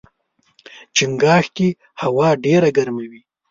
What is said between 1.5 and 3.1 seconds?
کې هوا ډېره ګرمه